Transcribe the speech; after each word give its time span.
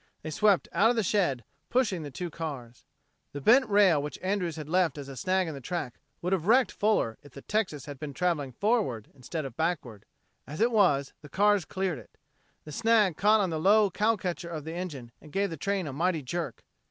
They 0.23 0.31
swept 0.31 0.67
out 0.71 0.89
of 0.89 0.95
the 0.95 1.03
shed, 1.03 1.43
pushing 1.69 2.01
the 2.01 2.09
two 2.09 2.31
cars. 2.31 2.85
The 3.33 3.39
bent 3.39 3.69
rail 3.69 4.01
which 4.01 4.17
Andrews 4.23 4.55
had 4.55 4.67
left 4.67 4.97
as 4.97 5.07
a 5.07 5.15
snag 5.15 5.47
in 5.47 5.53
the 5.53 5.61
track 5.61 5.99
would 6.23 6.33
have 6.33 6.47
wrecked 6.47 6.71
Fuller 6.71 7.19
if 7.21 7.33
the 7.33 7.43
Texas 7.43 7.85
had 7.85 7.99
been 7.99 8.11
traveling 8.15 8.51
forward 8.51 9.11
instead 9.13 9.45
of 9.45 9.55
backward. 9.55 10.05
As 10.47 10.59
it 10.59 10.71
was, 10.71 11.13
the 11.21 11.29
cars 11.29 11.65
cleared 11.65 11.99
it. 11.99 12.17
The 12.63 12.71
snag 12.71 13.15
caught 13.15 13.41
on 13.41 13.51
the 13.51 13.59
low 13.59 13.91
cow 13.91 14.15
catcher 14.15 14.49
of 14.49 14.63
the 14.63 14.73
engine 14.73 15.11
and 15.21 15.31
gave 15.31 15.51
the 15.51 15.55
train 15.55 15.85
a 15.85 15.93
mighty 15.93 16.23
jerk. 16.23 16.63